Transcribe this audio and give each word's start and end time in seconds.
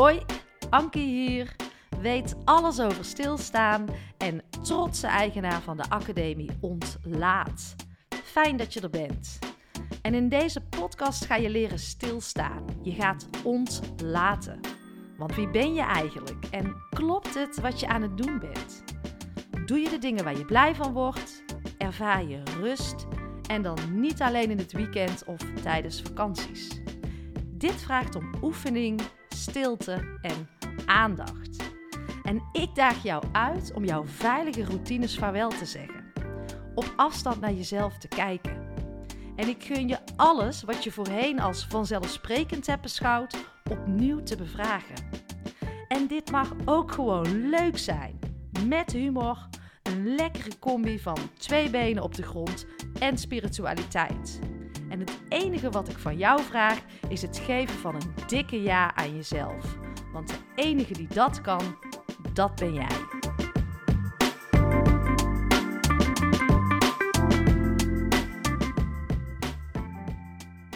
Hoi, 0.00 0.22
Ankie 0.70 1.06
hier. 1.06 1.56
Weet 2.00 2.36
alles 2.44 2.80
over 2.80 3.04
stilstaan 3.04 3.86
en 4.18 4.42
trotse 4.62 5.06
eigenaar 5.06 5.60
van 5.60 5.76
de 5.76 5.88
Academie 5.88 6.50
Ontlaat. 6.60 7.74
Fijn 8.24 8.56
dat 8.56 8.72
je 8.72 8.80
er 8.80 8.90
bent. 8.90 9.38
En 10.02 10.14
in 10.14 10.28
deze 10.28 10.60
podcast 10.60 11.24
ga 11.24 11.36
je 11.36 11.50
leren 11.50 11.78
stilstaan. 11.78 12.64
Je 12.82 12.92
gaat 12.92 13.26
ontlaten. 13.44 14.60
Want 15.16 15.34
wie 15.34 15.50
ben 15.50 15.74
je 15.74 15.82
eigenlijk 15.82 16.44
en 16.50 16.76
klopt 16.90 17.34
het 17.34 17.60
wat 17.60 17.80
je 17.80 17.88
aan 17.88 18.02
het 18.02 18.16
doen 18.16 18.38
bent? 18.38 18.84
Doe 19.66 19.78
je 19.78 19.88
de 19.88 19.98
dingen 19.98 20.24
waar 20.24 20.38
je 20.38 20.44
blij 20.44 20.74
van 20.74 20.92
wordt? 20.92 21.42
Ervaar 21.78 22.24
je 22.24 22.42
rust? 22.60 23.06
En 23.46 23.62
dan 23.62 24.00
niet 24.00 24.22
alleen 24.22 24.50
in 24.50 24.58
het 24.58 24.72
weekend 24.72 25.24
of 25.24 25.40
tijdens 25.62 26.02
vakanties. 26.02 26.80
Dit 27.46 27.82
vraagt 27.82 28.14
om 28.14 28.34
oefening, 28.42 29.00
stilte 29.40 30.18
en 30.22 30.48
aandacht. 30.86 31.72
En 32.22 32.42
ik 32.52 32.74
daag 32.74 33.02
jou 33.02 33.24
uit 33.32 33.72
om 33.74 33.84
jouw 33.84 34.06
veilige 34.06 34.64
routines 34.64 35.18
vaarwel 35.18 35.48
te 35.48 35.64
zeggen. 35.64 36.04
Op 36.74 36.92
afstand 36.96 37.40
naar 37.40 37.52
jezelf 37.52 37.98
te 37.98 38.08
kijken. 38.08 38.68
En 39.36 39.48
ik 39.48 39.64
gun 39.64 39.88
je 39.88 39.98
alles 40.16 40.62
wat 40.62 40.84
je 40.84 40.92
voorheen 40.92 41.40
als 41.40 41.66
vanzelfsprekend 41.66 42.66
hebt 42.66 42.82
beschouwd, 42.82 43.36
opnieuw 43.70 44.22
te 44.22 44.36
bevragen. 44.36 45.08
En 45.88 46.06
dit 46.06 46.30
mag 46.30 46.52
ook 46.64 46.92
gewoon 46.92 47.48
leuk 47.48 47.78
zijn. 47.78 48.18
Met 48.66 48.92
humor, 48.92 49.48
een 49.82 50.14
lekkere 50.14 50.58
combi 50.58 50.98
van 50.98 51.18
twee 51.38 51.70
benen 51.70 52.02
op 52.02 52.14
de 52.14 52.22
grond 52.22 52.66
en 52.98 53.18
spiritualiteit. 53.18 54.40
En 54.90 55.00
het 55.00 55.20
enige 55.28 55.70
wat 55.70 55.88
ik 55.88 55.98
van 55.98 56.16
jou 56.16 56.42
vraag 56.42 56.78
is 57.08 57.22
het 57.22 57.38
geven 57.38 57.78
van 57.78 57.94
een 57.94 58.14
dikke 58.26 58.62
ja 58.62 58.94
aan 58.94 59.14
jezelf. 59.14 59.78
Want 60.12 60.28
de 60.28 60.38
enige 60.54 60.92
die 60.92 61.08
dat 61.08 61.40
kan, 61.40 61.76
dat 62.32 62.54
ben 62.54 62.74
jij. 62.74 62.88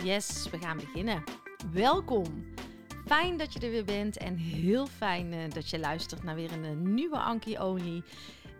Yes, 0.02 0.48
we 0.50 0.58
gaan 0.58 0.76
beginnen. 0.76 1.22
Welkom. 1.72 2.52
Fijn 3.06 3.36
dat 3.36 3.52
je 3.52 3.60
er 3.60 3.70
weer 3.70 3.84
bent 3.84 4.16
en 4.16 4.36
heel 4.36 4.86
fijn 4.86 5.32
uh, 5.32 5.38
dat 5.50 5.70
je 5.70 5.78
luistert 5.78 6.22
naar 6.22 6.34
weer 6.34 6.52
een, 6.52 6.64
een 6.64 6.94
nieuwe 6.94 7.18
Anki 7.18 7.58
Only. 7.58 8.02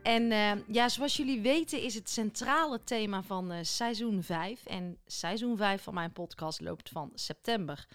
En 0.04 0.22
uh, 0.30 0.52
ja, 0.66 0.88
zoals 0.88 1.16
jullie 1.16 1.40
weten 1.40 1.82
is 1.82 1.94
het 1.94 2.10
centrale 2.10 2.84
thema 2.84 3.22
van 3.22 3.52
uh, 3.52 3.58
seizoen 3.62 4.22
5. 4.22 4.66
En 4.66 4.98
seizoen 5.06 5.56
5 5.56 5.82
van 5.82 5.94
mijn 5.94 6.12
podcast 6.12 6.60
loopt 6.60 6.88
van 6.88 7.10
september 7.14 7.86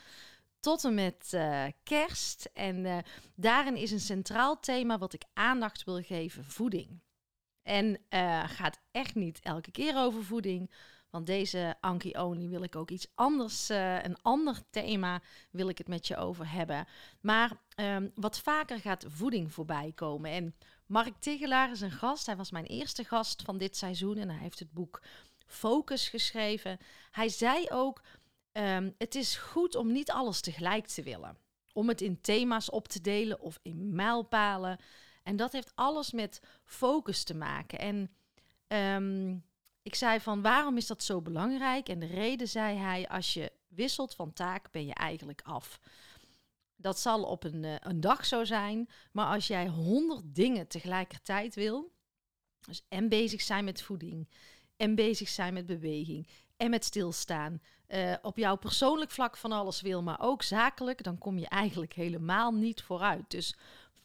tot 0.60 0.84
en 0.84 0.94
met 0.94 1.32
uh, 1.34 1.66
kerst. 1.84 2.50
En 2.54 3.04
daarin 3.36 3.76
is 3.76 3.92
een 3.92 4.00
centraal 4.00 4.60
thema 4.60 4.98
wat 4.98 5.14
ik 5.14 5.24
aandacht 5.34 5.84
wil 5.84 6.02
geven, 6.02 6.44
voeding. 6.44 7.00
En 7.64 8.00
gaat 8.46 8.80
echt 8.92 9.16
niet 9.16 9.40
elke 9.44 9.72
keer 9.72 9.98
over 9.98 10.24
voeding. 10.24 10.72
Want 11.10 11.26
deze 11.26 11.76
Anki 11.80 12.12
Only 12.12 12.48
wil 12.48 12.64
ik 12.64 12.76
ook 12.76 12.90
iets 12.90 13.08
anders, 13.16 13.70
een 13.70 14.22
ander 14.22 14.62
thema 14.70 15.22
wil 15.52 15.70
ik 15.70 15.78
het 15.78 15.88
met 15.88 16.08
je 16.08 16.18
over 16.18 16.52
hebben. 16.52 16.86
Maar 17.22 17.52
um, 17.76 18.12
wat 18.16 18.40
vaker 18.40 18.80
gaat 18.80 19.06
voeding 19.08 19.54
voorbij 19.54 19.92
komen. 19.96 20.32
En 20.32 20.56
Mark 20.90 21.14
Tigelaar 21.20 21.72
is 21.72 21.82
een 21.82 21.92
gast. 21.92 22.26
Hij 22.26 22.36
was 22.36 22.52
mijn 22.52 22.66
eerste 22.66 23.04
gast 23.04 23.42
van 23.42 23.58
dit 23.58 23.78
seizoen 23.78 24.18
en 24.18 24.30
hij 24.30 24.40
heeft 24.40 24.60
het 24.60 24.72
boek 24.72 25.02
Focus 25.46 26.10
geschreven. 26.10 26.78
Hij 27.12 27.30
zei 27.30 27.66
ook: 27.70 28.02
um, 28.52 28.96
Het 28.98 29.16
is 29.16 29.36
goed 29.36 29.76
om 29.76 29.92
niet 29.92 30.12
alles 30.12 30.42
tegelijk 30.42 30.88
te 30.88 31.04
willen. 31.04 31.38
Om 31.74 31.88
het 31.88 32.02
in 32.02 32.22
thema's 32.22 32.72
op 32.72 32.88
te 32.88 33.02
delen 33.02 33.40
of 33.40 33.60
in 33.62 33.96
mijlpalen. 33.96 34.80
En 35.24 35.36
dat 35.36 35.52
heeft 35.52 35.72
alles 35.76 36.12
met 36.12 36.42
focus 36.66 37.24
te 37.24 37.36
maken. 37.36 37.80
En 37.80 38.12
um, 39.04 39.44
ik 39.82 39.96
zei 39.96 40.20
van 40.20 40.42
waarom 40.42 40.78
is 40.78 40.88
dat 40.88 41.04
zo 41.04 41.22
belangrijk? 41.22 41.90
En 41.90 42.00
de 42.00 42.06
reden 42.06 42.48
zei 42.48 42.78
hij: 42.78 43.08
als 43.08 43.34
je 43.34 43.52
wisselt 43.68 44.16
van 44.16 44.34
taak, 44.34 44.72
ben 44.72 44.86
je 44.86 44.94
eigenlijk 44.94 45.42
af. 45.42 45.80
Dat 46.82 47.00
zal 47.00 47.24
op 47.24 47.44
een, 47.44 47.64
uh, 47.64 47.76
een 47.80 48.02
dag 48.02 48.26
zo 48.26 48.44
zijn. 48.44 48.90
Maar 49.12 49.26
als 49.26 49.48
jij 49.48 49.68
honderd 49.68 50.36
dingen 50.36 50.68
tegelijkertijd 50.68 51.56
wil, 51.56 51.92
dus 52.60 52.86
en 52.88 53.10
bezig 53.10 53.42
zijn 53.42 53.66
met 53.66 53.82
voeding, 53.82 54.30
en 54.78 54.96
bezig 54.96 55.30
zijn 55.30 55.54
met 55.54 55.66
beweging, 55.66 56.28
en 56.58 56.70
met 56.70 56.86
stilstaan, 56.86 57.62
uh, 57.88 58.16
op 58.22 58.38
jouw 58.38 58.56
persoonlijk 58.56 59.12
vlak 59.12 59.38
van 59.38 59.52
alles 59.52 59.82
wil, 59.82 60.04
maar 60.04 60.20
ook 60.22 60.44
zakelijk, 60.44 61.04
dan 61.04 61.18
kom 61.18 61.38
je 61.38 61.48
eigenlijk 61.48 61.94
helemaal 61.94 62.52
niet 62.52 62.82
vooruit. 62.82 63.30
Dus 63.32 63.56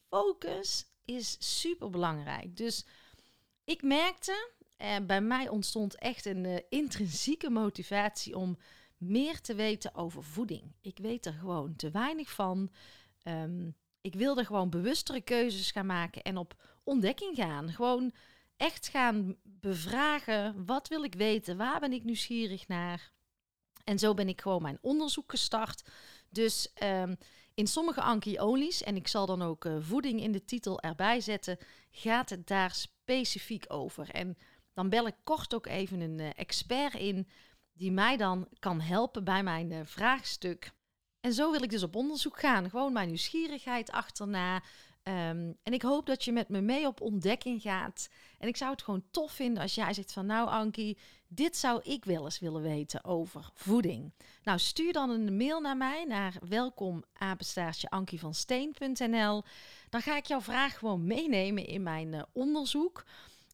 focus 0.08 0.86
is 1.04 1.36
super 1.60 1.90
belangrijk. 1.90 2.56
Dus 2.56 2.86
ik 3.64 3.82
merkte, 3.82 4.50
en 4.76 5.00
uh, 5.00 5.06
bij 5.06 5.20
mij 5.20 5.48
ontstond 5.48 5.98
echt 5.98 6.24
een 6.26 6.64
intrinsieke 6.68 7.50
motivatie 7.50 8.36
om 8.36 8.58
meer 8.96 9.40
te 9.40 9.54
weten 9.54 9.94
over 9.94 10.22
voeding. 10.22 10.74
Ik 10.80 10.98
weet 10.98 11.26
er 11.26 11.32
gewoon 11.32 11.76
te 11.76 11.90
weinig 11.90 12.30
van. 12.30 12.70
Um, 13.22 13.76
ik 14.00 14.14
wilde 14.14 14.44
gewoon 14.44 14.70
bewustere 14.70 15.20
keuzes 15.20 15.70
gaan 15.70 15.86
maken 15.86 16.22
en 16.22 16.36
op 16.36 16.54
ontdekking 16.82 17.36
gaan. 17.36 17.72
Gewoon 17.72 18.12
echt 18.56 18.88
gaan 18.88 19.36
bevragen. 19.42 20.64
Wat 20.66 20.88
wil 20.88 21.04
ik 21.04 21.14
weten? 21.14 21.56
Waar 21.56 21.80
ben 21.80 21.92
ik 21.92 22.04
nieuwsgierig 22.04 22.68
naar? 22.68 23.12
En 23.84 23.98
zo 23.98 24.14
ben 24.14 24.28
ik 24.28 24.40
gewoon 24.40 24.62
mijn 24.62 24.78
onderzoek 24.80 25.30
gestart. 25.30 25.84
Dus 26.28 26.72
um, 26.82 27.16
in 27.54 27.66
sommige 27.66 28.00
Anki-olies, 28.00 28.82
en 28.82 28.96
ik 28.96 29.08
zal 29.08 29.26
dan 29.26 29.42
ook 29.42 29.64
uh, 29.64 29.76
voeding 29.80 30.20
in 30.20 30.32
de 30.32 30.44
titel 30.44 30.80
erbij 30.80 31.20
zetten, 31.20 31.58
gaat 31.90 32.30
het 32.30 32.46
daar 32.46 32.74
specifiek 32.74 33.64
over. 33.68 34.10
En 34.10 34.36
dan 34.72 34.88
bel 34.88 35.06
ik 35.06 35.14
kort 35.24 35.54
ook 35.54 35.66
even 35.66 36.00
een 36.00 36.18
uh, 36.18 36.30
expert 36.34 36.94
in 36.94 37.28
die 37.74 37.92
mij 37.92 38.16
dan 38.16 38.48
kan 38.58 38.80
helpen 38.80 39.24
bij 39.24 39.42
mijn 39.42 39.70
uh, 39.70 39.80
vraagstuk. 39.84 40.72
En 41.20 41.32
zo 41.32 41.50
wil 41.50 41.62
ik 41.62 41.70
dus 41.70 41.82
op 41.82 41.96
onderzoek 41.96 42.38
gaan. 42.40 42.70
Gewoon 42.70 42.92
mijn 42.92 43.08
nieuwsgierigheid 43.08 43.90
achterna. 43.90 44.56
Um, 44.56 45.56
en 45.62 45.72
ik 45.72 45.82
hoop 45.82 46.06
dat 46.06 46.24
je 46.24 46.32
met 46.32 46.48
me 46.48 46.60
mee 46.60 46.86
op 46.86 47.00
ontdekking 47.00 47.62
gaat. 47.62 48.08
En 48.38 48.48
ik 48.48 48.56
zou 48.56 48.70
het 48.70 48.82
gewoon 48.82 49.04
tof 49.10 49.32
vinden 49.32 49.62
als 49.62 49.74
jij 49.74 49.92
zegt 49.94 50.12
van 50.12 50.26
nou 50.26 50.48
Ankie, 50.48 50.98
dit 51.28 51.56
zou 51.56 51.80
ik 51.82 52.04
wel 52.04 52.24
eens 52.24 52.38
willen 52.38 52.62
weten 52.62 53.04
over 53.04 53.50
voeding. 53.54 54.12
Nou 54.42 54.58
stuur 54.58 54.92
dan 54.92 55.10
een 55.10 55.36
mail 55.36 55.60
naar 55.60 55.76
mij 55.76 56.04
naar 56.04 56.34
welkom 56.48 57.04
Dan 59.90 60.00
ga 60.00 60.16
ik 60.16 60.26
jouw 60.26 60.40
vraag 60.40 60.78
gewoon 60.78 61.06
meenemen 61.06 61.66
in 61.66 61.82
mijn 61.82 62.12
uh, 62.12 62.22
onderzoek. 62.32 63.04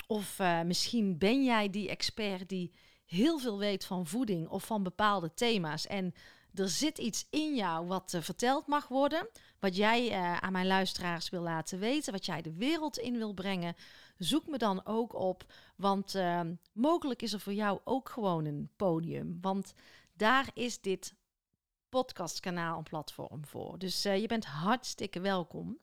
Of 0.07 0.39
uh, 0.39 0.63
misschien 0.63 1.19
ben 1.19 1.45
jij 1.45 1.71
die 1.71 1.89
expert 1.89 2.49
die 2.49 2.73
heel 3.11 3.39
veel 3.39 3.59
weet 3.59 3.85
van 3.85 4.07
voeding 4.07 4.49
of 4.49 4.65
van 4.65 4.83
bepaalde 4.83 5.35
thema's. 5.35 5.87
En 5.87 6.15
er 6.55 6.69
zit 6.69 6.99
iets 6.99 7.27
in 7.31 7.55
jou 7.55 7.87
wat 7.87 8.13
uh, 8.15 8.21
verteld 8.21 8.67
mag 8.67 8.89
worden. 8.89 9.29
Wat 9.59 9.77
jij 9.77 10.11
uh, 10.11 10.37
aan 10.37 10.53
mijn 10.53 10.67
luisteraars 10.67 11.31
wil 11.31 11.43
laten 11.43 11.79
weten. 11.79 12.13
Wat 12.13 12.27
jij 12.27 12.43
de 12.43 12.53
wereld 12.53 12.99
in 12.99 13.17
wil 13.17 13.33
brengen. 13.33 13.75
Zoek 14.19 14.47
me 14.47 14.59
dan 14.59 14.87
ook 14.87 15.15
op. 15.15 15.45
Want 15.77 16.15
uh, 16.15 16.41
mogelijk 16.73 17.23
is 17.23 17.33
er 17.33 17.41
voor 17.41 17.53
jou 17.53 17.81
ook 17.85 18.09
gewoon 18.09 18.45
een 18.45 18.71
podium. 18.77 19.39
Want 19.41 19.75
daar 20.13 20.51
is 20.55 20.81
dit 20.81 21.15
podcastkanaal 21.89 22.79
een 22.79 22.83
platform 22.83 23.47
voor. 23.47 23.79
Dus 23.79 24.03
je 24.03 24.27
bent 24.27 24.45
hartstikke 24.45 25.21
welkom. 25.21 25.79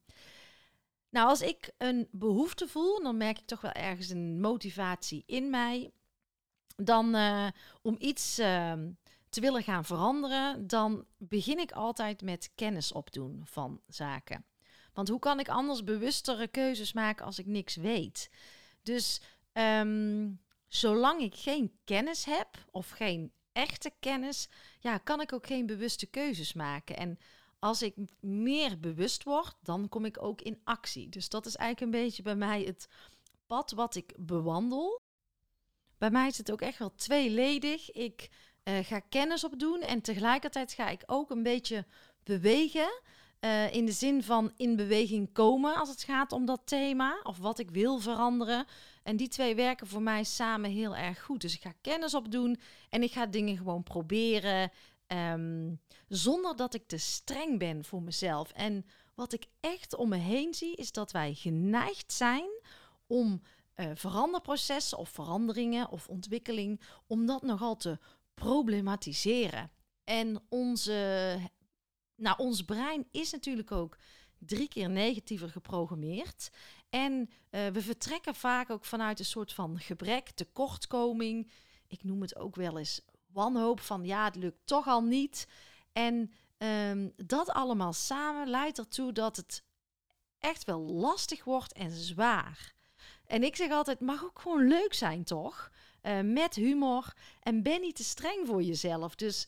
Nou, 1.09 1.29
als 1.29 1.41
ik 1.41 1.71
een 1.77 2.07
behoefte 2.11 2.67
voel, 2.67 3.03
dan 3.03 3.17
merk 3.17 3.39
ik 3.39 3.45
toch 3.45 3.61
wel 3.61 3.71
ergens 3.71 4.09
een 4.09 4.39
motivatie 4.39 5.23
in 5.25 5.49
mij 5.49 5.91
dan 6.77 7.15
uh, 7.15 7.47
om 7.81 7.95
iets 7.99 8.39
uh, 8.39 8.73
te 9.29 9.41
willen 9.41 9.63
gaan 9.63 9.85
veranderen, 9.85 10.67
dan 10.67 11.05
begin 11.17 11.59
ik 11.59 11.71
altijd 11.71 12.21
met 12.21 12.51
kennis 12.55 12.91
opdoen 12.91 13.41
van 13.45 13.81
zaken. 13.87 14.45
Want 14.93 15.09
hoe 15.09 15.19
kan 15.19 15.39
ik 15.39 15.49
anders 15.49 15.83
bewustere 15.83 16.47
keuzes 16.47 16.93
maken 16.93 17.25
als 17.25 17.39
ik 17.39 17.45
niks 17.45 17.75
weet? 17.75 18.29
Dus 18.81 19.21
um, 19.53 20.41
zolang 20.67 21.21
ik 21.21 21.35
geen 21.35 21.77
kennis 21.83 22.25
heb 22.25 22.65
of 22.71 22.89
geen 22.89 23.31
echte 23.51 23.91
kennis, 23.99 24.49
ja, 24.79 24.97
kan 24.97 25.21
ik 25.21 25.33
ook 25.33 25.47
geen 25.47 25.65
bewuste 25.65 26.05
keuzes 26.05 26.53
maken. 26.53 26.97
En 26.97 27.17
als 27.59 27.81
ik 27.81 27.95
meer 28.19 28.79
bewust 28.79 29.23
word, 29.23 29.55
dan 29.61 29.89
kom 29.89 30.05
ik 30.05 30.23
ook 30.23 30.41
in 30.41 30.61
actie. 30.63 31.09
Dus 31.09 31.29
dat 31.29 31.45
is 31.45 31.55
eigenlijk 31.55 31.93
een 31.93 32.01
beetje 32.03 32.23
bij 32.23 32.35
mij 32.35 32.63
het 32.63 32.87
pad 33.47 33.71
wat 33.71 33.95
ik 33.95 34.13
bewandel. 34.17 35.01
Bij 35.97 36.11
mij 36.11 36.27
is 36.27 36.37
het 36.37 36.51
ook 36.51 36.61
echt 36.61 36.79
wel 36.79 36.95
tweeledig. 36.95 37.91
Ik 37.91 38.29
uh, 38.63 38.77
ga 38.83 38.99
kennis 38.99 39.43
opdoen 39.43 39.81
en 39.81 40.01
tegelijkertijd 40.01 40.73
ga 40.73 40.89
ik 40.89 41.03
ook 41.05 41.29
een 41.29 41.43
beetje 41.43 41.85
bewegen. 42.23 43.01
Uh, 43.41 43.73
in 43.73 43.85
de 43.85 43.91
zin 43.91 44.23
van 44.23 44.51
in 44.55 44.75
beweging 44.75 45.33
komen 45.33 45.75
als 45.75 45.89
het 45.89 46.03
gaat 46.03 46.31
om 46.31 46.45
dat 46.45 46.61
thema 46.65 47.19
of 47.23 47.37
wat 47.37 47.59
ik 47.59 47.71
wil 47.71 47.99
veranderen. 47.99 48.65
En 49.03 49.15
die 49.15 49.27
twee 49.27 49.55
werken 49.55 49.87
voor 49.87 50.01
mij 50.01 50.23
samen 50.23 50.71
heel 50.71 50.95
erg 50.95 51.23
goed. 51.23 51.41
Dus 51.41 51.55
ik 51.55 51.61
ga 51.61 51.73
kennis 51.81 52.13
opdoen 52.13 52.59
en 52.89 53.03
ik 53.03 53.11
ga 53.11 53.25
dingen 53.25 53.57
gewoon 53.57 53.83
proberen. 53.83 54.71
Um, 55.07 55.79
zonder 56.07 56.55
dat 56.55 56.73
ik 56.73 56.87
te 56.87 56.97
streng 56.97 57.59
ben 57.59 57.85
voor 57.85 58.01
mezelf. 58.01 58.51
En 58.51 58.85
wat 59.15 59.33
ik 59.33 59.45
echt 59.59 59.95
om 59.95 60.09
me 60.09 60.17
heen 60.17 60.53
zie, 60.53 60.75
is 60.75 60.91
dat 60.91 61.11
wij 61.11 61.33
geneigd 61.33 62.13
zijn 62.13 62.49
om 63.07 63.41
uh, 63.77 63.91
veranderprocessen 63.93 64.97
of 64.97 65.09
veranderingen 65.09 65.89
of 65.89 66.07
ontwikkeling, 66.07 66.81
om 67.07 67.25
dat 67.25 67.41
nogal 67.41 67.75
te 67.75 67.99
problematiseren. 68.33 69.71
En 70.03 70.41
onze, 70.49 71.37
nou, 72.15 72.37
ons 72.37 72.61
brein 72.61 73.07
is 73.11 73.31
natuurlijk 73.31 73.71
ook 73.71 73.97
drie 74.39 74.67
keer 74.67 74.89
negatiever 74.89 75.49
geprogrammeerd. 75.49 76.49
En 76.89 77.29
uh, 77.51 77.67
we 77.67 77.81
vertrekken 77.81 78.35
vaak 78.35 78.69
ook 78.69 78.85
vanuit 78.85 79.19
een 79.19 79.25
soort 79.25 79.53
van 79.53 79.79
gebrek, 79.79 80.29
tekortkoming. 80.29 81.51
Ik 81.87 82.03
noem 82.03 82.21
het 82.21 82.35
ook 82.35 82.55
wel 82.55 82.77
eens 82.77 83.01
wanhoop 83.27 83.79
van 83.79 84.05
ja, 84.05 84.25
het 84.25 84.35
lukt 84.35 84.65
toch 84.65 84.87
al 84.87 85.01
niet. 85.03 85.47
En 85.91 86.31
um, 86.57 87.13
dat 87.15 87.49
allemaal 87.49 87.93
samen 87.93 88.49
leidt 88.49 88.77
ertoe 88.77 89.11
dat 89.11 89.35
het 89.35 89.63
echt 90.39 90.63
wel 90.63 90.79
lastig 90.79 91.43
wordt 91.43 91.73
en 91.73 91.91
zwaar. 91.91 92.75
En 93.27 93.43
ik 93.43 93.55
zeg 93.55 93.71
altijd, 93.71 93.99
mag 93.99 94.23
ook 94.23 94.39
gewoon 94.39 94.67
leuk 94.67 94.93
zijn, 94.93 95.23
toch? 95.23 95.71
Uh, 96.03 96.19
met 96.21 96.55
humor. 96.55 97.13
En 97.39 97.63
ben 97.63 97.81
niet 97.81 97.95
te 97.95 98.03
streng 98.03 98.47
voor 98.47 98.63
jezelf. 98.63 99.15
Dus 99.15 99.47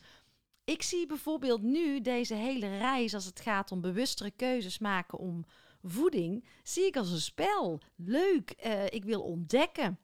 ik 0.63 0.81
zie 0.81 1.05
bijvoorbeeld 1.05 1.61
nu 1.61 2.01
deze 2.01 2.33
hele 2.33 2.77
reis, 2.77 3.13
als 3.13 3.25
het 3.25 3.39
gaat 3.39 3.71
om 3.71 3.81
bewustere 3.81 4.31
keuzes 4.31 4.79
maken 4.79 5.17
om 5.17 5.45
voeding, 5.83 6.45
zie 6.63 6.85
ik 6.85 6.97
als 6.97 7.11
een 7.11 7.19
spel. 7.19 7.79
Leuk, 7.95 8.53
uh, 8.65 8.85
ik 8.85 9.03
wil 9.03 9.21
ontdekken. 9.21 9.99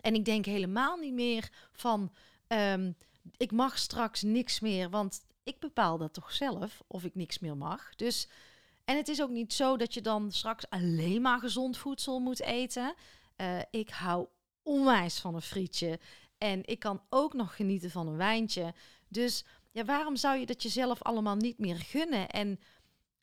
En 0.00 0.14
ik 0.14 0.24
denk 0.24 0.44
helemaal 0.44 0.96
niet 0.96 1.12
meer 1.12 1.50
van, 1.72 2.12
um, 2.48 2.96
ik 3.36 3.52
mag 3.52 3.78
straks 3.78 4.22
niks 4.22 4.60
meer, 4.60 4.90
want 4.90 5.24
ik 5.42 5.58
bepaal 5.58 5.98
dat 5.98 6.12
toch 6.12 6.32
zelf 6.32 6.82
of 6.86 7.04
ik 7.04 7.14
niks 7.14 7.38
meer 7.38 7.56
mag. 7.56 7.94
Dus, 7.94 8.28
en 8.88 8.96
het 8.96 9.08
is 9.08 9.22
ook 9.22 9.30
niet 9.30 9.52
zo 9.52 9.76
dat 9.76 9.94
je 9.94 10.00
dan 10.00 10.32
straks 10.32 10.70
alleen 10.70 11.22
maar 11.22 11.38
gezond 11.38 11.78
voedsel 11.78 12.20
moet 12.20 12.40
eten. 12.40 12.94
Uh, 13.36 13.58
ik 13.70 13.90
hou 13.90 14.26
onwijs 14.62 15.18
van 15.18 15.34
een 15.34 15.42
frietje 15.42 15.98
en 16.38 16.60
ik 16.64 16.78
kan 16.78 17.02
ook 17.08 17.32
nog 17.32 17.56
genieten 17.56 17.90
van 17.90 18.06
een 18.06 18.16
wijntje. 18.16 18.74
Dus 19.08 19.44
ja, 19.72 19.84
waarom 19.84 20.16
zou 20.16 20.38
je 20.38 20.46
dat 20.46 20.62
jezelf 20.62 21.02
allemaal 21.02 21.36
niet 21.36 21.58
meer 21.58 21.76
gunnen? 21.76 22.28
En 22.28 22.60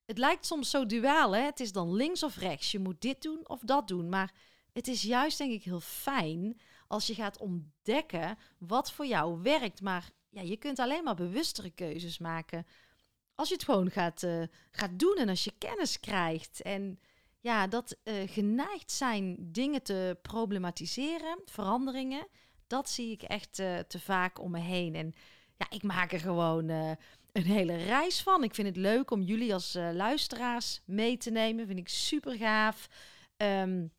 het 0.06 0.17
lijkt 0.17 0.45
soms 0.45 0.69
zo 0.69 0.85
duaal, 0.85 1.35
hè? 1.35 1.41
Het 1.41 1.59
is 1.59 1.71
dan 1.71 1.94
links 1.94 2.23
of 2.23 2.38
rechts. 2.38 2.71
Je 2.71 2.79
moet 2.79 3.01
dit 3.01 3.21
doen 3.21 3.47
of 3.47 3.59
dat 3.59 3.88
doen. 3.88 4.09
Maar 4.09 4.33
het 4.73 4.88
is 4.88 5.01
juist, 5.01 5.38
denk 5.38 5.51
ik, 5.51 5.63
heel 5.63 5.79
fijn 5.79 6.59
als 6.88 7.07
je 7.07 7.13
gaat 7.13 7.38
ontdekken 7.38 8.38
wat 8.57 8.91
voor 8.91 9.06
jou 9.06 9.41
werkt. 9.41 9.81
Maar 9.81 10.09
ja, 10.29 10.41
je 10.41 10.57
kunt 10.57 10.79
alleen 10.79 11.03
maar 11.03 11.15
bewustere 11.15 11.69
keuzes 11.69 12.17
maken 12.17 12.65
als 13.35 13.47
je 13.47 13.53
het 13.53 13.63
gewoon 13.63 13.91
gaat, 13.91 14.23
uh, 14.23 14.43
gaat 14.71 14.99
doen 14.99 15.15
en 15.15 15.29
als 15.29 15.43
je 15.43 15.53
kennis 15.57 15.99
krijgt. 15.99 16.61
En 16.61 16.99
ja, 17.39 17.67
dat 17.67 17.97
uh, 18.03 18.13
geneigd 18.25 18.91
zijn 18.91 19.37
dingen 19.39 19.83
te 19.83 20.17
problematiseren, 20.21 21.41
veranderingen, 21.45 22.27
dat 22.67 22.89
zie 22.89 23.11
ik 23.11 23.21
echt 23.21 23.59
uh, 23.59 23.79
te 23.79 23.99
vaak 23.99 24.39
om 24.39 24.51
me 24.51 24.59
heen. 24.59 24.95
En 24.95 25.13
ja, 25.57 25.65
ik 25.69 25.83
maak 25.83 26.11
er 26.11 26.19
gewoon 26.19 26.69
een 26.69 27.45
hele 27.45 27.75
reis 27.75 28.21
van. 28.21 28.43
Ik 28.43 28.55
vind 28.55 28.67
het 28.67 28.77
leuk 28.77 29.11
om 29.11 29.21
jullie 29.21 29.53
als 29.53 29.73
luisteraars 29.73 30.81
mee 30.85 31.17
te 31.17 31.31
nemen. 31.31 31.67
Vind 31.67 31.79
ik 31.79 31.89
super 31.89 32.38
gaaf. 32.38 32.88
Um, 33.38 33.91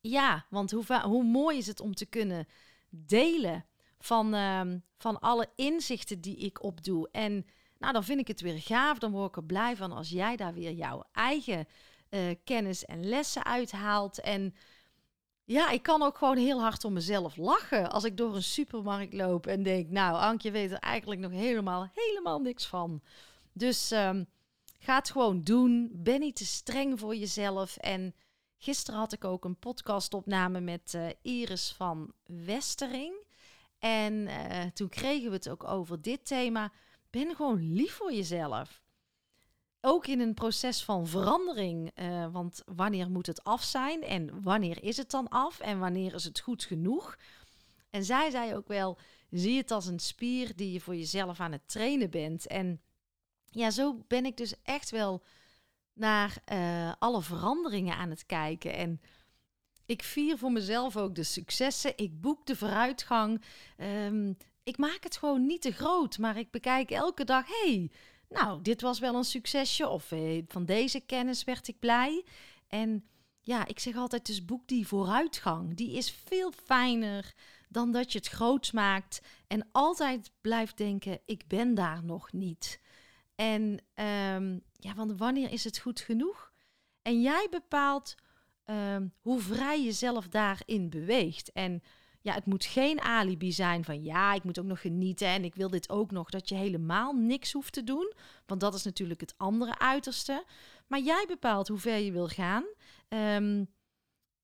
ja, 0.00 0.46
want 0.50 0.70
hoe, 0.70 1.00
hoe 1.02 1.24
mooi 1.24 1.58
is 1.58 1.66
het 1.66 1.80
om 1.80 1.94
te 1.94 2.06
kunnen 2.06 2.46
delen 2.90 3.66
van, 3.98 4.34
um, 4.34 4.84
van 4.96 5.18
alle 5.20 5.48
inzichten 5.54 6.20
die 6.20 6.36
ik 6.36 6.62
opdoe. 6.62 7.08
En 7.10 7.46
nou, 7.78 7.92
dan 7.92 8.04
vind 8.04 8.20
ik 8.20 8.28
het 8.28 8.40
weer 8.40 8.60
gaaf. 8.60 8.98
Dan 8.98 9.10
word 9.10 9.28
ik 9.28 9.36
er 9.36 9.44
blij 9.44 9.76
van 9.76 9.92
als 9.92 10.08
jij 10.08 10.36
daar 10.36 10.54
weer 10.54 10.72
jouw 10.72 11.04
eigen 11.12 11.66
uh, 12.10 12.34
kennis 12.44 12.84
en 12.84 13.08
lessen 13.08 13.44
uithaalt. 13.44 14.20
En 14.20 14.54
ja, 15.44 15.70
ik 15.70 15.82
kan 15.82 16.02
ook 16.02 16.18
gewoon 16.18 16.36
heel 16.36 16.60
hard 16.60 16.84
om 16.84 16.92
mezelf 16.92 17.36
lachen 17.36 17.90
als 17.90 18.04
ik 18.04 18.16
door 18.16 18.34
een 18.34 18.42
supermarkt 18.42 19.14
loop 19.14 19.46
en 19.46 19.62
denk, 19.62 19.90
nou, 19.90 20.16
Ankje 20.16 20.50
weet 20.50 20.70
er 20.70 20.78
eigenlijk 20.78 21.20
nog 21.20 21.30
helemaal, 21.30 21.90
helemaal 21.94 22.40
niks 22.40 22.66
van. 22.66 23.02
Dus 23.52 23.90
um, 23.90 24.26
ga 24.78 24.94
het 24.94 25.10
gewoon 25.10 25.42
doen. 25.42 25.90
Ben 25.92 26.20
niet 26.20 26.36
te 26.36 26.46
streng 26.46 26.98
voor 26.98 27.16
jezelf. 27.16 27.76
En 27.76 28.14
gisteren 28.58 29.00
had 29.00 29.12
ik 29.12 29.24
ook 29.24 29.44
een 29.44 29.58
podcastopname 29.58 30.60
met 30.60 30.92
uh, 30.96 31.06
Iris 31.22 31.72
van 31.76 32.12
Westering. 32.26 33.14
En 33.78 34.12
uh, 34.12 34.62
toen 34.74 34.88
kregen 34.88 35.28
we 35.30 35.36
het 35.36 35.48
ook 35.48 35.64
over 35.64 36.02
dit 36.02 36.26
thema. 36.26 36.72
Ben 37.18 37.36
gewoon 37.36 37.72
lief 37.72 37.92
voor 37.92 38.12
jezelf. 38.12 38.82
Ook 39.80 40.06
in 40.06 40.20
een 40.20 40.34
proces 40.34 40.84
van 40.84 41.06
verandering. 41.06 41.90
Uh, 42.00 42.26
want 42.32 42.62
wanneer 42.66 43.10
moet 43.10 43.26
het 43.26 43.44
af 43.44 43.62
zijn? 43.62 44.02
En 44.02 44.42
wanneer 44.42 44.82
is 44.82 44.96
het 44.96 45.10
dan 45.10 45.28
af? 45.28 45.60
En 45.60 45.78
wanneer 45.78 46.14
is 46.14 46.24
het 46.24 46.40
goed 46.40 46.64
genoeg? 46.64 47.18
En 47.90 48.04
zij 48.04 48.30
zei 48.30 48.54
ook 48.54 48.68
wel: 48.68 48.98
zie 49.30 49.56
het 49.56 49.70
als 49.70 49.86
een 49.86 49.98
spier 49.98 50.56
die 50.56 50.72
je 50.72 50.80
voor 50.80 50.96
jezelf 50.96 51.40
aan 51.40 51.52
het 51.52 51.68
trainen 51.68 52.10
bent. 52.10 52.46
En 52.46 52.80
ja, 53.50 53.70
zo 53.70 54.04
ben 54.08 54.24
ik 54.24 54.36
dus 54.36 54.54
echt 54.62 54.90
wel 54.90 55.22
naar 55.92 56.42
uh, 56.52 56.92
alle 56.98 57.22
veranderingen 57.22 57.96
aan 57.96 58.10
het 58.10 58.26
kijken. 58.26 58.74
En 58.74 59.00
ik 59.86 60.02
vier 60.02 60.38
voor 60.38 60.52
mezelf 60.52 60.96
ook 60.96 61.14
de 61.14 61.22
successen. 61.22 61.92
Ik 61.96 62.20
boek 62.20 62.46
de 62.46 62.56
vooruitgang. 62.56 63.42
Um, 63.76 64.36
ik 64.68 64.78
maak 64.78 65.02
het 65.02 65.16
gewoon 65.16 65.46
niet 65.46 65.62
te 65.62 65.72
groot, 65.72 66.18
maar 66.18 66.36
ik 66.36 66.50
bekijk 66.50 66.90
elke 66.90 67.24
dag: 67.24 67.46
hey, 67.46 67.90
nou, 68.28 68.62
dit 68.62 68.80
was 68.80 68.98
wel 68.98 69.14
een 69.14 69.24
succesje. 69.24 69.88
Of 69.88 70.08
hey, 70.08 70.44
van 70.48 70.64
deze 70.64 71.00
kennis 71.00 71.44
werd 71.44 71.68
ik 71.68 71.78
blij. 71.78 72.24
En 72.66 73.08
ja, 73.40 73.66
ik 73.66 73.78
zeg 73.78 73.96
altijd: 73.96 74.26
dus 74.26 74.44
boek 74.44 74.66
die 74.66 74.86
vooruitgang. 74.86 75.76
Die 75.76 75.92
is 75.92 76.10
veel 76.10 76.52
fijner 76.64 77.34
dan 77.68 77.92
dat 77.92 78.12
je 78.12 78.18
het 78.18 78.28
groots 78.28 78.70
maakt 78.70 79.20
en 79.46 79.68
altijd 79.72 80.30
blijft 80.40 80.76
denken: 80.76 81.20
ik 81.26 81.46
ben 81.46 81.74
daar 81.74 82.04
nog 82.04 82.32
niet. 82.32 82.80
En 83.34 83.62
um, 83.94 84.62
ja, 84.72 84.94
want 84.94 85.18
wanneer 85.18 85.50
is 85.50 85.64
het 85.64 85.78
goed 85.78 86.00
genoeg? 86.00 86.52
En 87.02 87.20
jij 87.20 87.46
bepaalt 87.50 88.14
um, 88.64 89.12
hoe 89.20 89.40
vrij 89.40 89.84
je 89.84 89.92
zelf 89.92 90.28
daarin 90.28 90.90
beweegt. 90.90 91.52
En 91.52 91.82
ja, 92.28 92.34
het 92.34 92.46
moet 92.46 92.64
geen 92.64 93.00
alibi 93.00 93.52
zijn 93.52 93.84
van 93.84 94.04
ja, 94.04 94.34
ik 94.34 94.44
moet 94.44 94.58
ook 94.58 94.64
nog 94.64 94.80
genieten 94.80 95.26
en 95.26 95.44
ik 95.44 95.54
wil 95.54 95.70
dit 95.70 95.90
ook 95.90 96.10
nog. 96.10 96.30
Dat 96.30 96.48
je 96.48 96.54
helemaal 96.54 97.12
niks 97.12 97.52
hoeft 97.52 97.72
te 97.72 97.84
doen. 97.84 98.12
Want 98.46 98.60
dat 98.60 98.74
is 98.74 98.82
natuurlijk 98.82 99.20
het 99.20 99.34
andere 99.36 99.78
uiterste. 99.78 100.44
Maar 100.86 101.00
jij 101.00 101.24
bepaalt 101.28 101.68
hoe 101.68 101.78
ver 101.78 101.98
je 101.98 102.12
wil 102.12 102.28
gaan. 102.28 102.64
Um, 103.08 103.68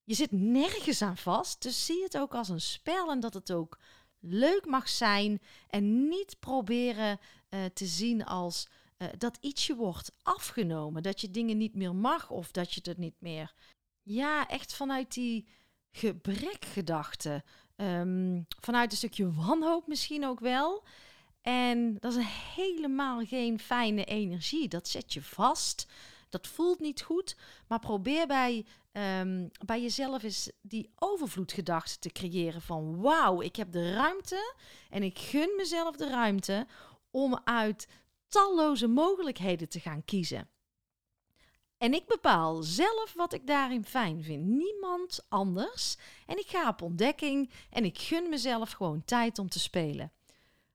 je 0.04 0.14
zit 0.14 0.32
nergens 0.32 1.02
aan 1.02 1.16
vast. 1.16 1.62
Dus 1.62 1.86
zie 1.86 2.02
het 2.02 2.18
ook 2.18 2.34
als 2.34 2.48
een 2.48 2.60
spel 2.60 3.10
en 3.10 3.20
dat 3.20 3.34
het 3.34 3.52
ook 3.52 3.78
leuk 4.20 4.66
mag 4.66 4.88
zijn. 4.88 5.40
En 5.68 6.08
niet 6.08 6.36
proberen 6.40 7.18
uh, 7.50 7.64
te 7.64 7.86
zien 7.86 8.24
als 8.24 8.68
uh, 8.98 9.08
dat 9.18 9.38
ietsje 9.40 9.74
wordt 9.74 10.12
afgenomen. 10.22 11.02
Dat 11.02 11.20
je 11.20 11.30
dingen 11.30 11.56
niet 11.56 11.74
meer 11.74 11.94
mag 11.94 12.30
of 12.30 12.50
dat 12.50 12.72
je 12.72 12.80
het 12.84 12.98
niet 12.98 13.20
meer 13.20 13.54
ja, 14.02 14.48
echt 14.48 14.74
vanuit 14.74 15.14
die 15.14 15.46
gebrekgedachte. 15.90 17.44
Um, 17.76 18.46
vanuit 18.60 18.90
een 18.90 18.96
stukje 18.96 19.32
wanhoop 19.32 19.86
misschien 19.86 20.26
ook 20.26 20.40
wel. 20.40 20.82
En 21.42 21.96
dat 22.00 22.14
is 22.14 22.24
helemaal 22.54 23.24
geen 23.24 23.58
fijne 23.58 24.04
energie. 24.04 24.68
Dat 24.68 24.88
zet 24.88 25.12
je 25.12 25.22
vast. 25.22 25.86
Dat 26.28 26.46
voelt 26.46 26.80
niet 26.80 27.02
goed. 27.02 27.36
Maar 27.68 27.78
probeer 27.78 28.26
bij, 28.26 28.66
um, 28.92 29.50
bij 29.64 29.82
jezelf 29.82 30.22
eens 30.22 30.50
die 30.62 30.90
overvloedgedachte 30.94 31.98
te 31.98 32.08
creëren 32.08 32.62
van 32.62 33.00
wauw, 33.00 33.40
ik 33.40 33.56
heb 33.56 33.72
de 33.72 33.92
ruimte 33.92 34.54
en 34.90 35.02
ik 35.02 35.18
gun 35.18 35.54
mezelf 35.56 35.96
de 35.96 36.08
ruimte 36.08 36.66
om 37.10 37.40
uit 37.44 37.88
talloze 38.28 38.86
mogelijkheden 38.86 39.68
te 39.68 39.80
gaan 39.80 40.04
kiezen. 40.04 40.48
En 41.84 41.94
ik 41.94 42.06
bepaal 42.06 42.62
zelf 42.62 43.12
wat 43.14 43.32
ik 43.32 43.46
daarin 43.46 43.84
fijn 43.84 44.22
vind. 44.22 44.44
Niemand 44.44 45.26
anders. 45.28 45.96
En 46.26 46.38
ik 46.38 46.46
ga 46.46 46.68
op 46.68 46.82
ontdekking 46.82 47.50
en 47.70 47.84
ik 47.84 47.98
gun 47.98 48.28
mezelf 48.28 48.70
gewoon 48.72 49.04
tijd 49.04 49.38
om 49.38 49.48
te 49.48 49.58
spelen. 49.58 50.12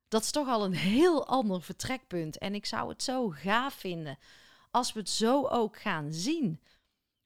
Dat 0.07 0.23
is 0.23 0.31
toch 0.31 0.47
al 0.47 0.65
een 0.65 0.73
heel 0.73 1.27
ander 1.27 1.61
vertrekpunt. 1.61 2.37
En 2.37 2.55
ik 2.55 2.65
zou 2.65 2.89
het 2.89 3.03
zo 3.03 3.29
gaaf 3.29 3.73
vinden 3.73 4.17
als 4.71 4.93
we 4.93 4.99
het 4.99 5.09
zo 5.09 5.47
ook 5.47 5.79
gaan 5.79 6.13
zien. 6.13 6.61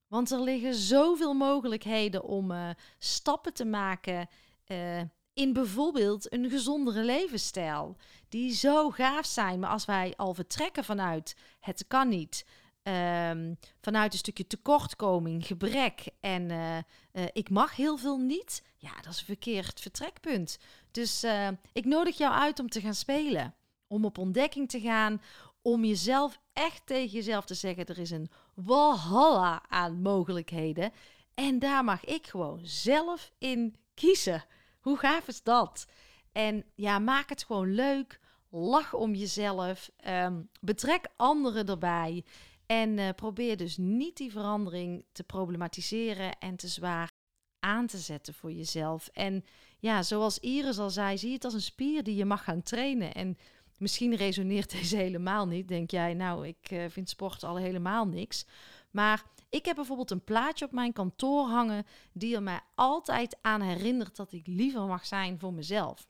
Want 0.08 0.32
er 0.32 0.42
liggen 0.42 0.76
zoveel 0.76 1.34
mogelijkheden 1.34 2.24
om 2.24 2.52
uh, 2.52 2.70
stappen 3.00 3.54
te 3.54 3.66
maken 3.66 4.30
uh, 4.68 5.02
in 5.34 5.54
bijvoorbeeld 5.54 6.34
een 6.34 6.50
gezondere 6.50 7.04
levensstijl. 7.04 7.98
Die 8.30 8.54
zo 8.54 8.90
gaaf 8.90 9.26
zijn. 9.26 9.60
Maar 9.60 9.70
als 9.70 9.86
wij 9.86 10.14
al 10.16 10.34
vertrekken 10.34 10.84
vanuit 10.84 11.36
het 11.60 11.88
kan 11.88 12.10
niet, 12.10 12.46
Um, 12.84 13.58
vanuit 13.82 14.14
een 14.14 14.20
stukje 14.20 14.48
tekortkoming, 14.48 15.46
gebrek 15.46 16.06
en 16.20 16.50
uh, 16.50 16.78
uh, 16.78 17.24
ik 17.34 17.50
mag 17.50 17.76
heel 17.76 17.98
veel 17.98 18.18
niet, 18.18 18.64
ja, 18.78 18.96
dat 19.02 19.14
is 19.14 19.20
een 19.20 19.26
verkeerd 19.26 19.80
vertrekpunt. 19.80 20.60
Dus 20.92 21.24
uh, 21.24 21.48
ik 21.74 21.86
nodig 21.86 22.18
jou 22.18 22.34
uit 22.34 22.60
om 22.60 22.70
te 22.70 22.82
gaan 22.82 22.94
spelen, 22.94 23.56
om 23.88 24.06
op 24.06 24.18
ontdekking 24.18 24.70
te 24.70 24.80
gaan, 24.80 25.22
om 25.62 25.86
jezelf 25.86 26.40
echt 26.54 26.86
tegen 26.86 27.12
jezelf 27.12 27.46
te 27.46 27.54
zeggen: 27.54 27.86
er 27.86 28.00
is 28.00 28.12
een 28.12 28.30
walhalla 28.54 29.62
aan 29.70 30.02
mogelijkheden. 30.02 30.92
En 31.34 31.60
daar 31.60 31.84
mag 31.84 32.06
ik 32.06 32.28
gewoon 32.28 32.60
zelf 32.64 33.32
in 33.38 33.76
kiezen. 33.94 34.46
Hoe 34.80 34.98
gaaf 34.98 35.28
is 35.28 35.44
dat? 35.44 35.86
En 36.32 36.66
ja, 36.76 37.00
maak 37.00 37.30
het 37.30 37.44
gewoon 37.44 37.74
leuk. 37.74 38.20
Lach 38.50 38.94
om 38.94 39.16
jezelf. 39.16 39.92
Ehm, 39.98 40.42
betrek 40.62 41.08
anderen 41.16 41.68
erbij. 41.68 42.24
En 42.66 42.98
uh, 42.98 43.10
probeer 43.16 43.58
dus 43.58 43.78
niet 43.78 44.18
die 44.18 44.32
verandering 44.32 45.06
te 45.12 45.24
problematiseren 45.24 46.38
en 46.40 46.56
te 46.56 46.68
zwaar 46.68 47.12
aan 47.60 47.88
te 47.88 47.98
zetten 47.98 48.34
voor 48.34 48.52
jezelf. 48.52 49.08
En 49.08 49.46
ja, 49.80 50.04
zoals 50.04 50.40
Iris 50.40 50.78
al 50.80 50.90
zei, 50.90 51.18
zie 51.18 51.34
het 51.34 51.44
als 51.44 51.54
een 51.54 51.62
spier 51.62 52.04
die 52.04 52.16
je 52.16 52.26
mag 52.26 52.44
gaan 52.44 52.64
trainen. 52.64 53.14
En 53.14 53.38
misschien 53.78 54.16
resoneert 54.16 54.72
deze 54.80 54.96
helemaal 54.96 55.48
niet. 55.48 55.68
Denk 55.68 55.92
jij, 55.92 56.14
nou, 56.14 56.48
ik 56.48 56.72
uh, 56.72 56.86
vind 56.90 57.10
sport 57.10 57.44
al 57.44 57.56
helemaal 57.56 58.08
niks. 58.08 58.46
Maar 58.92 59.24
ik 59.50 59.66
heb 59.66 59.76
bijvoorbeeld 59.76 60.12
een 60.12 60.24
plaatje 60.24 60.66
op 60.66 60.72
mijn 60.72 60.94
kantoor 60.94 61.48
hangen 61.48 61.86
die 62.12 62.36
er 62.36 62.44
mij 62.44 62.60
altijd 62.76 63.38
aan 63.42 63.62
herinnert 63.62 64.16
dat 64.16 64.32
ik 64.32 64.48
liever 64.48 64.82
mag 64.82 65.06
zijn 65.06 65.40
voor 65.40 65.54
mezelf. 65.54 66.08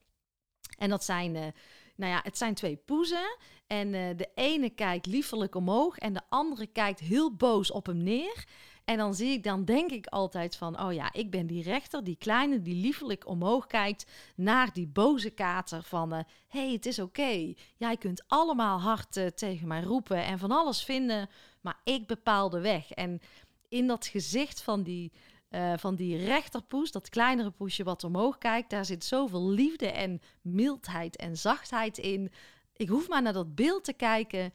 En 0.77 0.89
dat 0.89 1.03
zijn, 1.03 1.35
uh, 1.35 1.47
nou 1.95 2.11
ja, 2.11 2.19
het 2.23 2.37
zijn 2.37 2.53
twee 2.53 2.75
poezen. 2.75 3.37
En 3.67 3.93
uh, 3.93 4.09
de 4.15 4.29
ene 4.35 4.69
kijkt 4.69 5.05
liefelijk 5.05 5.55
omhoog 5.55 5.97
en 5.97 6.13
de 6.13 6.21
andere 6.29 6.67
kijkt 6.67 6.99
heel 6.99 7.35
boos 7.35 7.71
op 7.71 7.85
hem 7.85 8.03
neer. 8.03 8.45
En 8.85 8.97
dan 8.97 9.15
zie 9.15 9.31
ik, 9.31 9.43
dan 9.43 9.65
denk 9.65 9.91
ik 9.91 10.07
altijd 10.07 10.55
van, 10.55 10.81
oh 10.81 10.93
ja, 10.93 11.13
ik 11.13 11.31
ben 11.31 11.47
die 11.47 11.63
rechter, 11.63 12.03
die 12.03 12.17
kleine 12.17 12.61
die 12.61 12.75
liefelijk 12.75 13.27
omhoog 13.27 13.67
kijkt 13.67 14.11
naar 14.35 14.73
die 14.73 14.87
boze 14.87 15.29
kater 15.29 15.83
van, 15.83 16.11
hé, 16.11 16.19
uh, 16.19 16.23
hey, 16.47 16.71
het 16.71 16.85
is 16.85 16.99
oké. 16.99 17.53
Jij 17.77 17.97
kunt 17.97 18.23
allemaal 18.27 18.79
hard 18.81 19.15
uh, 19.15 19.27
tegen 19.27 19.67
mij 19.67 19.81
roepen 19.81 20.25
en 20.25 20.39
van 20.39 20.51
alles 20.51 20.83
vinden, 20.83 21.29
maar 21.61 21.79
ik 21.83 22.07
bepaal 22.07 22.49
de 22.49 22.59
weg. 22.59 22.91
En 22.91 23.21
in 23.69 23.87
dat 23.87 24.07
gezicht 24.07 24.61
van 24.61 24.83
die, 24.83 25.11
uh, 25.55 25.73
van 25.77 25.95
die 25.95 26.17
rechterpoes, 26.17 26.91
dat 26.91 27.09
kleinere 27.09 27.51
poesje 27.51 27.83
wat 27.83 28.03
omhoog 28.03 28.37
kijkt, 28.37 28.69
daar 28.69 28.85
zit 28.85 29.03
zoveel 29.03 29.49
liefde 29.49 29.91
en 29.91 30.21
mildheid 30.41 31.15
en 31.15 31.37
zachtheid 31.37 31.97
in. 31.97 32.31
Ik 32.73 32.89
hoef 32.89 33.07
maar 33.07 33.21
naar 33.21 33.33
dat 33.33 33.55
beeld 33.55 33.83
te 33.83 33.93
kijken. 33.93 34.53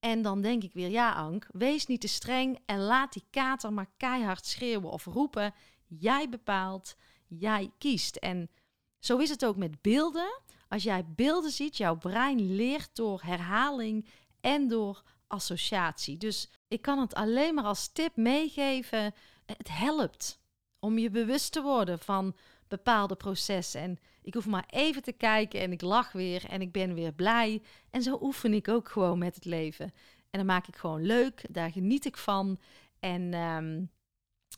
En 0.00 0.22
dan 0.22 0.40
denk 0.42 0.62
ik 0.62 0.72
weer, 0.72 0.90
ja 0.90 1.12
Ank, 1.12 1.48
wees 1.52 1.86
niet 1.86 2.00
te 2.00 2.08
streng 2.08 2.58
en 2.66 2.78
laat 2.80 3.12
die 3.12 3.24
kater 3.30 3.72
maar 3.72 3.90
keihard 3.96 4.46
schreeuwen 4.46 4.90
of 4.90 5.04
roepen. 5.04 5.54
Jij 5.86 6.28
bepaalt, 6.28 6.96
jij 7.26 7.70
kiest. 7.78 8.16
En 8.16 8.50
zo 8.98 9.18
is 9.18 9.30
het 9.30 9.44
ook 9.44 9.56
met 9.56 9.82
beelden. 9.82 10.40
Als 10.68 10.82
jij 10.82 11.04
beelden 11.06 11.50
ziet, 11.50 11.76
jouw 11.76 11.96
brein 11.96 12.54
leert 12.54 12.96
door 12.96 13.22
herhaling 13.24 14.08
en 14.40 14.68
door 14.68 15.02
associatie. 15.26 16.16
Dus 16.16 16.50
ik 16.68 16.82
kan 16.82 16.98
het 16.98 17.14
alleen 17.14 17.54
maar 17.54 17.64
als 17.64 17.92
tip 17.92 18.16
meegeven. 18.16 19.14
Het 19.56 19.68
helpt 19.70 20.40
om 20.78 20.98
je 20.98 21.10
bewust 21.10 21.52
te 21.52 21.62
worden 21.62 21.98
van 21.98 22.36
bepaalde 22.68 23.16
processen. 23.16 23.80
En 23.80 23.98
ik 24.22 24.34
hoef 24.34 24.46
maar 24.46 24.66
even 24.70 25.02
te 25.02 25.12
kijken 25.12 25.60
en 25.60 25.72
ik 25.72 25.80
lach 25.80 26.12
weer 26.12 26.44
en 26.48 26.60
ik 26.60 26.72
ben 26.72 26.94
weer 26.94 27.12
blij. 27.12 27.62
En 27.90 28.02
zo 28.02 28.18
oefen 28.20 28.54
ik 28.54 28.68
ook 28.68 28.88
gewoon 28.88 29.18
met 29.18 29.34
het 29.34 29.44
leven. 29.44 29.92
En 30.30 30.38
dan 30.38 30.46
maak 30.46 30.66
ik 30.66 30.76
gewoon 30.76 31.02
leuk, 31.02 31.44
daar 31.50 31.70
geniet 31.70 32.04
ik 32.04 32.16
van. 32.16 32.58
En 32.98 33.34
um, 33.34 33.90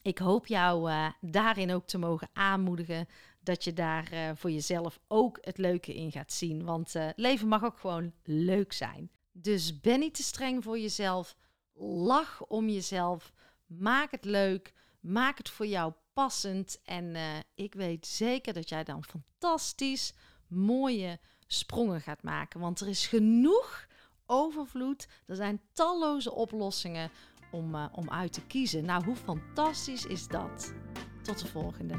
ik 0.02 0.18
hoop 0.18 0.46
jou 0.46 0.90
uh, 0.90 1.06
daarin 1.20 1.72
ook 1.72 1.86
te 1.86 1.98
mogen 1.98 2.28
aanmoedigen 2.32 3.08
dat 3.40 3.64
je 3.64 3.72
daar 3.72 4.12
uh, 4.12 4.30
voor 4.34 4.50
jezelf 4.50 5.00
ook 5.08 5.38
het 5.40 5.58
leuke 5.58 5.94
in 5.94 6.12
gaat 6.12 6.32
zien. 6.32 6.64
Want 6.64 6.94
uh, 6.94 7.08
leven 7.16 7.48
mag 7.48 7.64
ook 7.64 7.78
gewoon 7.78 8.12
leuk 8.24 8.72
zijn. 8.72 9.10
Dus 9.32 9.80
ben 9.80 10.00
niet 10.00 10.14
te 10.14 10.22
streng 10.22 10.64
voor 10.64 10.78
jezelf. 10.78 11.36
Lach 11.82 12.44
om 12.46 12.68
jezelf. 12.68 13.32
Maak 13.66 14.10
het 14.10 14.24
leuk. 14.24 14.72
Maak 15.00 15.38
het 15.38 15.50
voor 15.50 15.66
jou 15.66 15.92
passend. 16.12 16.80
En 16.84 17.04
uh, 17.04 17.22
ik 17.54 17.74
weet 17.74 18.06
zeker 18.06 18.52
dat 18.52 18.68
jij 18.68 18.84
dan 18.84 19.04
fantastisch 19.04 20.12
mooie 20.46 21.18
sprongen 21.46 22.00
gaat 22.00 22.22
maken. 22.22 22.60
Want 22.60 22.80
er 22.80 22.88
is 22.88 23.06
genoeg 23.06 23.86
overvloed. 24.26 25.08
Er 25.26 25.36
zijn 25.36 25.60
talloze 25.72 26.32
oplossingen 26.32 27.10
om, 27.50 27.74
uh, 27.74 27.86
om 27.92 28.10
uit 28.10 28.32
te 28.32 28.46
kiezen. 28.46 28.84
Nou, 28.84 29.04
hoe 29.04 29.16
fantastisch 29.16 30.06
is 30.06 30.28
dat? 30.28 30.72
Tot 31.22 31.38
de 31.38 31.46
volgende. 31.46 31.94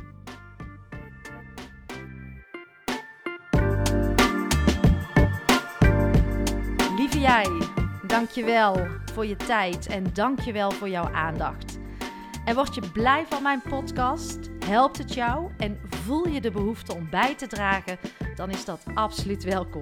Lieve 6.95 7.19
jij, 7.19 7.61
dankjewel 8.07 8.87
voor 9.13 9.25
je 9.25 9.35
tijd 9.35 9.87
en 9.87 10.13
dankjewel 10.13 10.71
voor 10.71 10.89
jouw 10.89 11.09
aandacht. 11.13 11.80
En 12.45 12.55
word 12.55 12.75
je 12.75 12.91
blij 12.93 13.25
van 13.29 13.43
mijn 13.43 13.61
podcast? 13.61 14.49
Helpt 14.65 14.97
het 14.97 15.13
jou 15.13 15.51
en 15.57 15.79
voel 15.89 16.27
je 16.27 16.41
de 16.41 16.51
behoefte 16.51 16.95
om 16.95 17.09
bij 17.09 17.35
te 17.35 17.47
dragen? 17.47 17.97
Dan 18.35 18.49
is 18.49 18.65
dat 18.65 18.83
absoluut 18.93 19.43
welkom. 19.43 19.81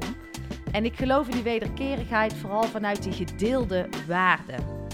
En 0.72 0.86
ik 0.86 0.96
geloof 0.96 1.28
in 1.28 1.34
die 1.34 1.44
wederkerigheid 1.44 2.34
vooral 2.34 2.64
vanuit 2.64 3.04
die 3.04 3.14
gedeelde 3.14 3.90
waarden. 4.08 4.88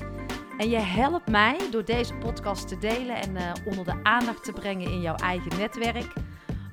En 0.57 0.69
je 0.69 0.77
helpt 0.77 1.27
mij 1.27 1.57
door 1.71 1.85
deze 1.85 2.13
podcast 2.13 2.67
te 2.67 2.77
delen 2.77 3.15
en 3.15 3.35
uh, 3.35 3.51
onder 3.65 3.85
de 3.85 4.03
aandacht 4.03 4.43
te 4.43 4.51
brengen 4.51 4.91
in 4.91 5.01
jouw 5.01 5.15
eigen 5.15 5.57
netwerk. 5.57 6.13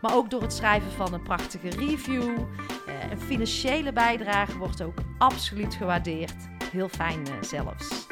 Maar 0.00 0.14
ook 0.14 0.30
door 0.30 0.42
het 0.42 0.52
schrijven 0.52 0.90
van 0.90 1.14
een 1.14 1.22
prachtige 1.22 1.68
review. 1.68 2.22
Uh, 2.22 3.11
een 3.11 3.20
financiële 3.20 3.92
bijdrage 3.92 4.58
wordt 4.58 4.82
ook 4.82 4.99
absoluut 5.18 5.75
gewaardeerd. 5.75 6.37
Heel 6.72 6.88
fijn 6.88 7.20
uh, 7.20 7.32
zelfs. 7.40 8.06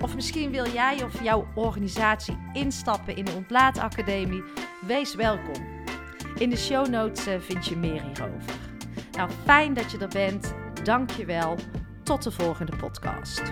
Of 0.00 0.14
misschien 0.14 0.50
wil 0.50 0.68
jij 0.68 1.04
of 1.04 1.22
jouw 1.22 1.48
organisatie 1.54 2.38
instappen 2.52 3.16
in 3.16 3.24
de 3.24 3.32
Ontlaatacademie? 3.32 4.42
Wees 4.86 5.14
welkom. 5.14 5.66
In 6.38 6.50
de 6.50 6.56
show 6.56 6.88
notes 6.88 7.28
uh, 7.28 7.34
vind 7.40 7.66
je 7.66 7.76
meer 7.76 8.02
hierover. 8.02 8.54
Nou, 9.12 9.30
fijn 9.44 9.74
dat 9.74 9.90
je 9.90 9.98
er 9.98 10.08
bent. 10.08 10.54
Dank 10.82 11.10
je 11.10 11.24
wel. 11.24 11.56
Tot 12.02 12.22
de 12.22 12.30
volgende 12.30 12.76
podcast. 12.76 13.42